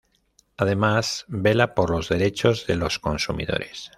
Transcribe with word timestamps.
Además 0.57 1.25
vela 1.27 1.75
por 1.75 1.91
los 1.91 2.09
derechos 2.09 2.65
de 2.65 2.75
los 2.75 2.97
consumidores. 2.97 3.89